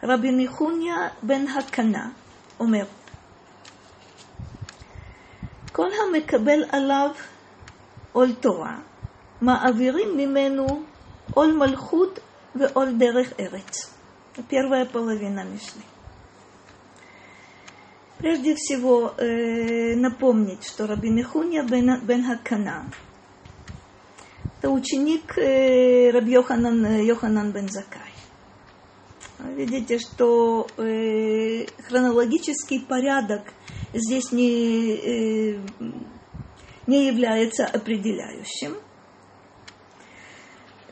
[0.00, 2.12] Раби Михунья бен Хакана
[2.58, 2.84] אומר,
[5.72, 7.10] כל המקבל עליו
[8.12, 8.78] עול תורה,
[9.40, 10.66] מעבירים ממנו
[11.34, 12.18] עול מלכות
[12.54, 13.92] ועול דרך ארץ.
[14.50, 15.82] Первая половина Мишны.
[18.18, 22.84] Прежде всего э, напомнить, что Раби Михунья бен, бен Хакана
[24.66, 28.02] это ученик э, Раби Йоханан, э, Йоханан бен Закай.
[29.54, 33.42] Видите, что э, хронологический порядок
[33.92, 35.60] здесь не, э,
[36.87, 38.77] не является определяющим.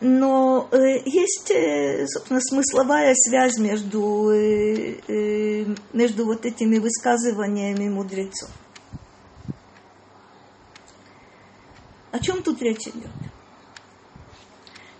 [0.01, 8.49] Но э, есть, э, собственно, смысловая связь между, э, э, между вот этими высказываниями мудрецов.
[12.11, 13.11] О чем тут речь идет?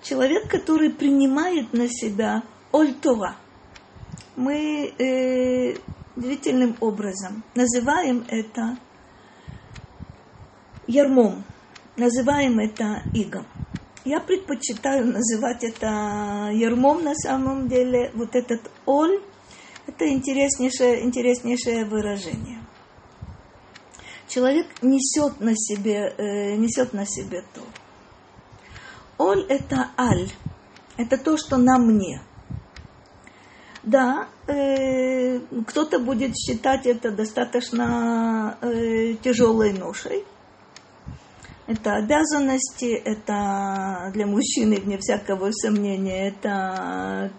[0.04, 3.38] Человек, который принимает на себя Ольтова,
[4.36, 5.78] мы э,
[6.16, 8.78] удивительным образом называем это
[10.90, 11.44] ярмом.
[11.96, 13.46] Называем это игом.
[14.06, 18.12] Я предпочитаю называть это ярмом на самом деле.
[18.16, 19.22] Вот этот оль,
[19.86, 22.60] это интереснейшее, интереснейшее выражение.
[24.28, 27.62] Человек несет на себе, э, несет на себе то.
[29.18, 30.30] Оль– это аль,
[30.98, 32.22] это то, что на мне.
[33.84, 40.26] Да, э, кто-то будет считать это достаточно э, тяжелой ношей–
[41.70, 47.32] это обязанности, это для мужчины, вне всякого сомнения, это,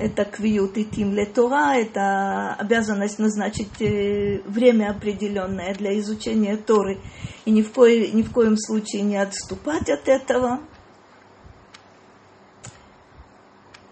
[0.00, 6.98] это квиют и тим Тора, это обязанность назначить э, время определенное для изучения Торы
[7.44, 10.60] и ни в, кое, ни в коем случае не отступать от этого.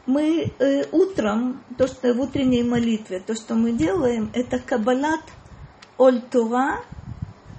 [0.06, 5.20] Мы э, утром, то, что в утренней молитве, то, что мы делаем, это кабалат
[5.98, 6.82] оль Тора,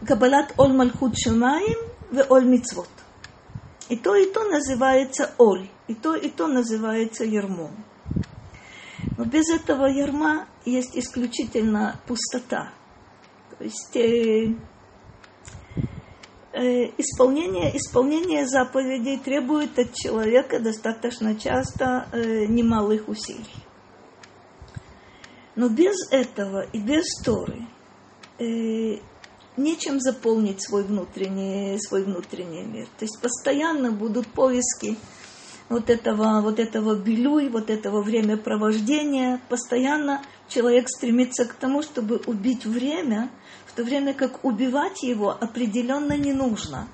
[0.07, 2.89] кабалат оль мальхут шамаим, в оль мицвот.
[3.89, 7.71] И то, и то называется оль, и то, и то называется ермом.
[9.17, 12.73] Но без этого ярма есть исключительно пустота.
[13.57, 14.53] То есть э,
[16.53, 23.45] э, исполнение, исполнение заповедей требует от человека достаточно часто э, немалых усилий.
[25.55, 27.65] Но без этого и без Торы
[28.37, 28.99] э,
[29.57, 32.87] нечем заполнить свой внутренний, свой внутренний мир.
[32.97, 34.97] То есть постоянно будут поиски
[35.69, 39.41] вот этого, вот этого билюй, вот этого времяпровождения.
[39.49, 43.29] Постоянно человек стремится к тому, чтобы убить время,
[43.65, 46.87] в то время как убивать его определенно не нужно.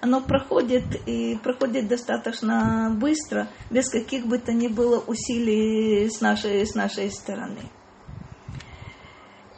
[0.00, 6.66] Оно проходит и проходит достаточно быстро, без каких бы то ни было усилий с нашей,
[6.66, 7.62] с нашей стороны.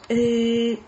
[0.07, 0.79] И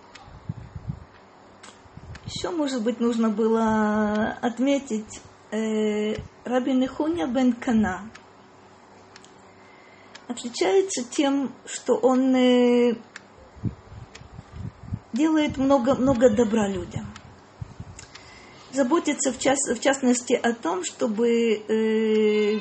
[2.29, 5.21] еще, может быть, нужно было отметить
[5.51, 6.15] э,
[6.45, 8.09] Раби Нехуня бен Кана.
[10.27, 12.95] Отличается тем, что он э,
[15.13, 17.07] делает много, много добра людям.
[18.71, 22.59] Заботится в, час, в частности о том, чтобы э,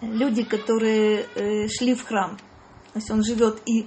[0.00, 2.38] люди, которые э, шли в храм,
[2.94, 3.86] то есть он живет и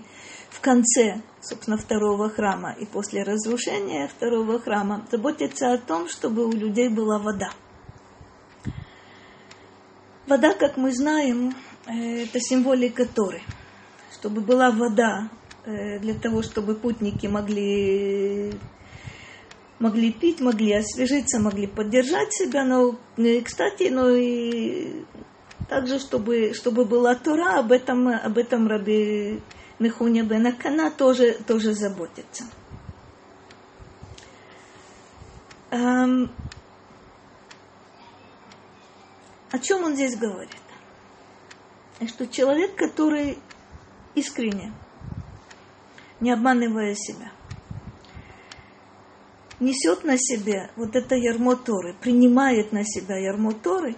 [0.52, 6.52] в конце собственно, второго храма и после разрушения второго храма заботиться о том, чтобы у
[6.52, 7.52] людей была вода.
[10.28, 11.54] Вода, как мы знаем,
[11.88, 13.42] э, это символика Торы.
[14.12, 15.30] Чтобы была вода
[15.66, 18.54] э, для того, чтобы путники могли,
[19.78, 22.64] могли пить, могли освежиться, могли поддержать себя.
[22.64, 25.04] Но, э, кстати, но и
[25.70, 29.42] также, чтобы, чтобы была Тора, об этом, об этом Раби
[29.78, 32.46] Мехуня бен Акана тоже, тоже заботится.
[35.72, 36.32] Эм,
[39.52, 40.56] о чем он здесь говорит?
[42.08, 43.38] Что человек, который
[44.16, 44.74] искренне,
[46.22, 47.32] не обманывая себя,
[49.60, 53.96] несет на себе вот это ярмо Торы, принимает на себя ярмо Торы,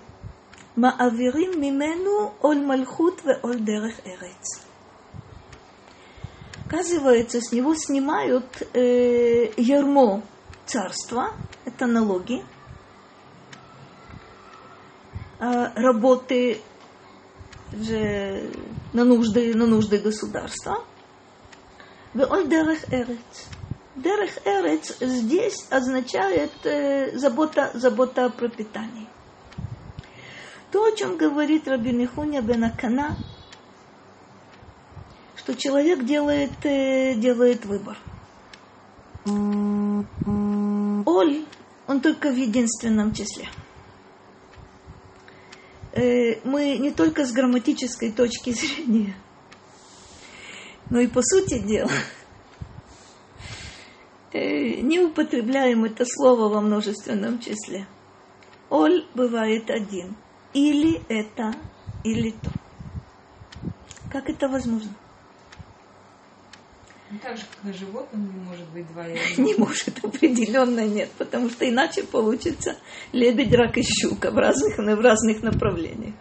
[0.76, 4.67] маавирим мимену оль мальхут ве оль дерех эрец
[6.68, 10.22] оказывается, с него снимают э, ярмо
[10.66, 11.34] царства,
[11.66, 12.44] это налоги,
[15.40, 16.60] э, работы
[17.72, 18.52] же
[18.94, 20.84] на нужды, на нужды государства.
[22.14, 23.48] Веоль дерех эрец.
[23.96, 29.08] Дерех эрец здесь означает э, забота, забота о пропитании.
[30.72, 33.16] То, о чем говорит Рабинихуня Бенакана,
[35.48, 37.98] что человек делает, э, делает выбор.
[41.06, 41.46] Оль,
[41.88, 43.48] он только в единственном числе.
[45.94, 49.16] Э, мы не только с грамматической точки зрения,
[50.90, 51.92] но и по сути дела
[54.34, 57.88] э, не употребляем это слово во множественном числе.
[58.70, 60.18] Оль бывает один.
[60.54, 61.54] Или это,
[62.04, 62.52] или то.
[64.12, 64.92] Как это возможно?
[67.10, 69.06] Ну, так же, как на животном не может быть два
[69.38, 72.78] Не может, определенно нет, потому что иначе получится
[73.14, 76.16] лебедь, рак и щука в разных, в разных направлениях.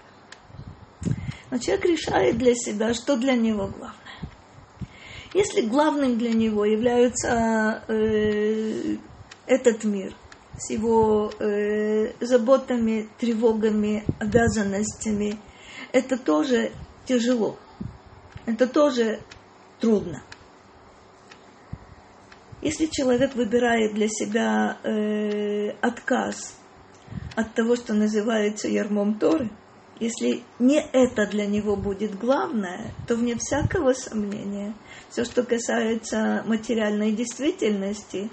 [1.51, 3.97] Но человек решает для себя, что для него главное.
[5.35, 8.97] Если главным для него является э,
[9.47, 10.15] этот мир
[10.57, 15.39] с его э, заботами, тревогами, обязанностями,
[15.93, 16.73] это тоже
[17.07, 17.59] тяжело,
[18.47, 19.21] это тоже
[19.81, 20.23] трудно.
[22.67, 26.59] Если человек выбирает для себя э, отказ
[27.37, 29.53] от того, что называется ярмом Торы,
[30.01, 34.75] если не это для него будет главное, то вне всякого сомнения,
[35.11, 38.31] все, что касается материальной действительности,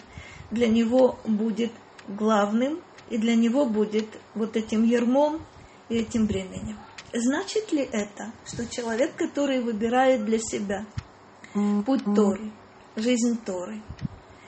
[0.49, 1.71] для него будет
[2.07, 2.81] главным,
[3.11, 5.45] и для него будет вот этим ярмом
[5.89, 6.79] и этим бременем.
[7.13, 10.87] Значит ли это, что человек, который выбирает для себя
[11.85, 12.51] путь Торы,
[12.95, 13.79] жизнь Торы,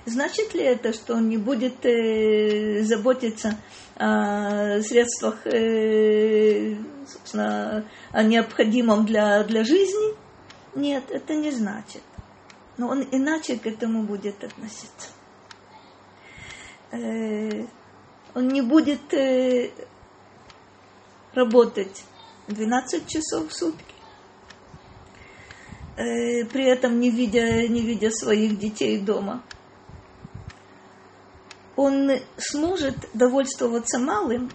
[0.06, 3.58] Значит ли это, что он не будет э, заботиться
[3.96, 6.76] о средствах, э,
[7.08, 10.16] собственно, о необходимом для, для жизни?
[10.76, 12.04] Нет, это не значит.
[12.78, 15.10] Но он иначе к этому будет относиться.
[16.92, 17.66] Э,
[18.36, 19.72] он не будет э,
[21.34, 22.04] работать
[22.48, 23.96] 12 часов в сутки,
[25.98, 29.42] э, при этом не видя, не видя своих детей дома–
[31.76, 34.50] он сможет довольствоваться малым,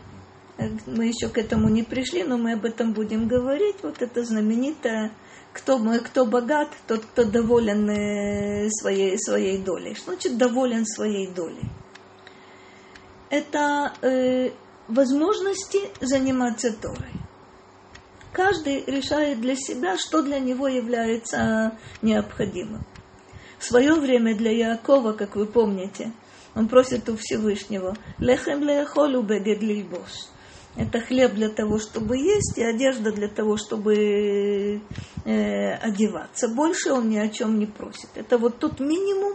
[0.86, 3.76] мы еще к этому не пришли, но мы об этом будем говорить.
[3.82, 5.12] Вот это знаменитое
[5.52, 9.94] кто, кто богат, тот, кто доволен э, своей, своей долей.
[9.94, 11.68] Что значит доволен своей долей?
[13.30, 14.50] Это э,
[14.88, 17.12] возможности заниматься Торой.
[18.32, 22.84] Каждый решает для себя, что для него является необходимым.
[23.58, 26.12] В свое время для Якова, как вы помните,
[26.54, 30.10] он просит у Всевышнего «Лехем леохолу бегед лильбош»
[30.76, 34.80] Это хлеб для того, чтобы есть, и одежда для того, чтобы
[35.24, 36.48] э, одеваться.
[36.48, 38.08] Больше он ни о чем не просит.
[38.14, 39.34] Это вот тот минимум,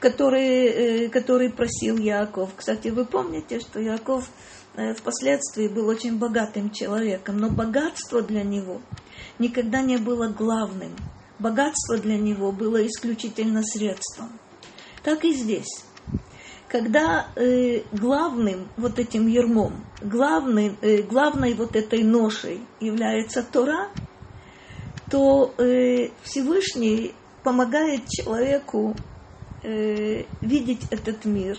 [0.00, 2.50] который, э, который просил Яков.
[2.56, 4.30] Кстати, вы помните, что Яков
[4.74, 8.80] э, впоследствии был очень богатым человеком, но богатство для него
[9.38, 10.96] никогда не было главным.
[11.38, 14.30] Богатство для него было исключительно средством.
[15.02, 15.84] Так и здесь
[16.72, 23.90] когда э, главным вот этим ермом, главный, э, главной вот этой ношей является Тора,
[25.10, 28.96] то э, Всевышний помогает человеку
[29.62, 31.58] э, видеть этот мир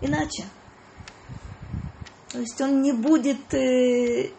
[0.00, 0.42] иначе.
[2.32, 4.30] То есть он не будет, э,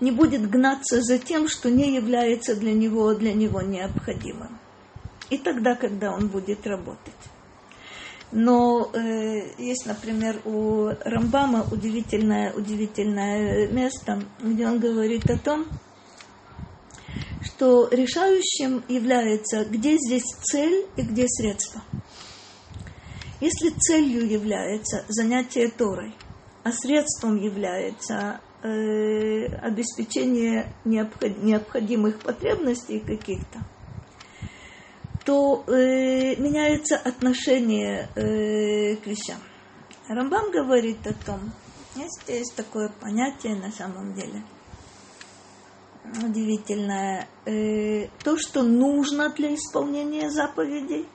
[0.00, 4.58] не будет гнаться за тем, что не является для него, для него необходимым
[5.30, 7.14] и тогда, когда он будет работать.
[8.32, 15.66] Но э, есть, например, у Рамбама удивительное, удивительное место, где он говорит о том,
[17.42, 21.82] что решающим является, где здесь цель и где средство.
[23.40, 26.12] Если целью является занятие Торой,
[26.64, 33.60] а средством является э, обеспечение необходимых потребностей каких-то–
[35.26, 39.38] то э, меняется отношение э, к вещам.
[40.08, 41.52] Рамбам говорит о том,
[41.96, 44.44] есть, есть такое понятие на самом деле,
[46.22, 51.08] удивительное, э, то, что нужно для исполнения заповедей,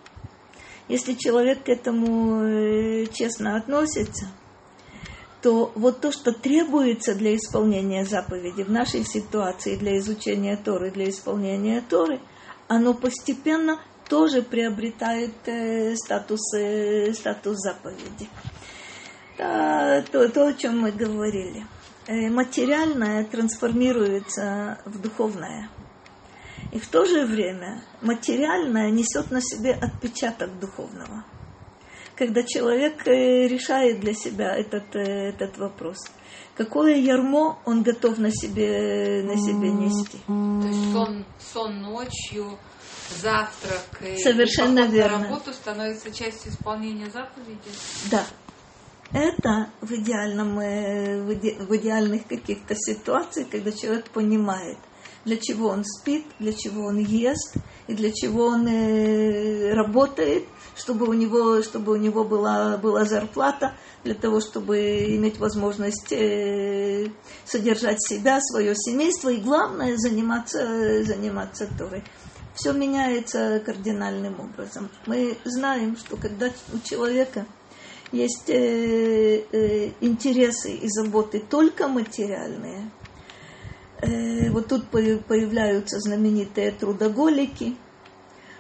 [0.90, 4.28] если человек к этому э, честно относится,
[5.42, 11.10] то вот то, что требуется для исполнения заповеди в нашей ситуации, для изучения Торы, для
[11.10, 12.20] исполнения Торы,
[12.68, 13.80] оно постепенно
[14.12, 18.28] тоже приобретает э, статус, э, статус заповеди.
[19.38, 21.66] Да, то, то, о чем мы говорили.
[22.08, 25.70] Э, материальное трансформируется в духовное.
[26.74, 31.24] И в то же время материальное несет на себе отпечаток духовного.
[32.18, 35.98] Когда человек решает для себя этот, этот вопрос,
[36.58, 40.20] какое ярмо он готов на себе, на себе нести.
[40.28, 42.60] То есть сон, сон ночью,
[43.22, 45.20] завтрак и Совершенно верно.
[45.20, 47.60] на работу становится частью исполнения заповеди?
[48.10, 48.24] Да.
[49.14, 54.78] Это в, идеальном, э, в, иде, в идеальных каких-то ситуациях, когда человек понимает,
[55.26, 57.56] для чего он спит, для чего он ест
[57.88, 60.46] и для чего он э, работает,
[60.78, 67.08] чтобы у него, чтобы у него была, была зарплата, для того, чтобы иметь возможность э,
[67.46, 72.04] содержать себя, свое семейство и, главное, заниматься, заниматься Торой
[72.56, 74.90] все меняется кардинальным образом.
[75.06, 77.46] Мы знаем, что когда у человека
[78.12, 82.92] есть э, э, интересы и заботы только материальные,
[84.02, 87.78] э, вот тут появляются знаменитые трудоголики,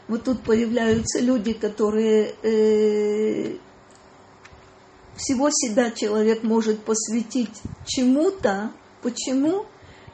[0.08, 3.58] вот тут появляются люди, которые э,
[5.16, 8.72] всего себя человек может посвятить чему-то.
[9.02, 9.66] Почему?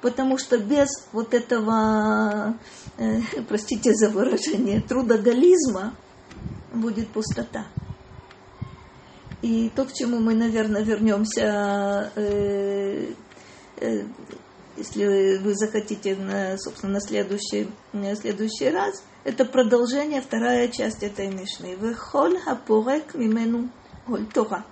[0.02, 2.58] Потому что без вот этого
[2.98, 5.96] э, простите за выражение, трудоголизма
[6.74, 7.66] будет пустота.
[9.42, 13.14] И то, к чему мы, наверное, вернемся, э,
[13.78, 14.04] э,
[14.76, 21.76] если вы захотите, собственно, на следующий, на следующий раз, это продолжение, вторая часть этой Мишны.
[21.76, 23.70] Вехоль хапурек мимену
[24.06, 24.66] голь Тора.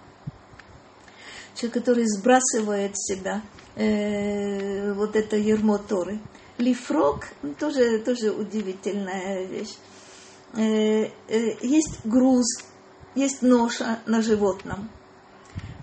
[1.56, 3.42] Человек, который сбрасывает с себя
[3.76, 6.20] Э, вот это ермо Торы.
[6.58, 9.76] Лифрок ну, тоже, тоже удивительная вещь.
[10.54, 12.46] Э, э, есть груз,
[13.16, 14.90] есть ноша на животном.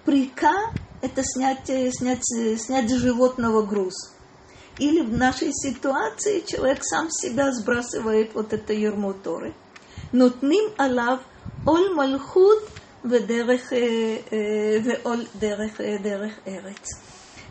[0.06, 0.72] Прика–
[1.02, 2.24] это снять, снять,
[2.58, 4.14] снять с животного груз.
[4.78, 9.52] Или в нашей ситуации человек сам себя сбрасывает вот это ермо Торы.
[10.12, 11.20] Нутним алав
[11.66, 12.62] оль мальхут
[13.02, 15.32] ведерех, ведерех,
[15.76, 16.98] дерех эрец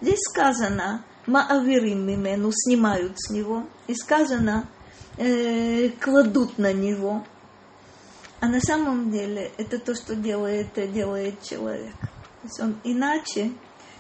[0.02, 3.68] Здесь сказано, Маавирим мимену, снимают с него.
[3.88, 4.68] И сказано,
[5.18, 7.24] э, кладут на него.
[8.40, 11.94] А на самом деле это то, что делает, делает человек.
[12.00, 13.52] То есть он иначе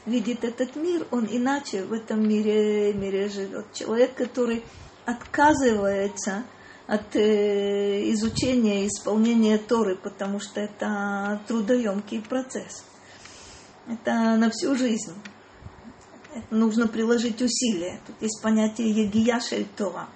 [0.07, 3.71] видит этот мир, он иначе в этом мире, мире живет.
[3.73, 4.63] Человек, который
[5.05, 6.43] отказывается
[6.87, 12.83] от э, изучения и исполнения Торы, потому что это трудоемкий процесс.
[13.87, 15.13] Это на всю жизнь.
[16.49, 17.99] Нужно приложить усилия.
[18.07, 20.07] Тут есть понятие егияшель Тора.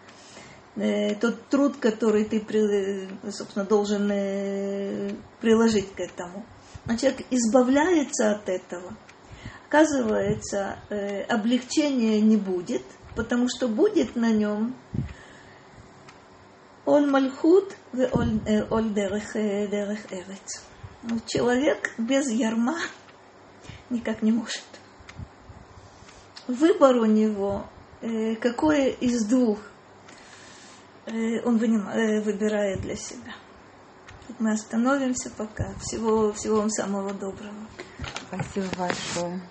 [0.76, 2.42] Э, тот труд, который ты,
[3.32, 5.12] собственно, должен э,
[5.42, 6.46] приложить к этому.
[6.86, 8.96] А человек избавляется от этого.
[9.68, 12.84] Оказывается, э, облегчения не будет,
[13.16, 14.76] потому что будет на нем
[16.86, 18.40] он мальхут оль
[20.14, 20.64] эрец.
[21.26, 22.78] Человек без ярма
[23.90, 24.64] никак не может.
[26.48, 27.66] Выбор у него,
[28.02, 29.58] э, какое из двух
[31.08, 33.34] э, он э, выбирает для себя.
[34.40, 35.74] Мы остановимся пока.
[35.82, 37.68] Всего, всего вам самого доброго.
[38.28, 39.42] Спасибо большое.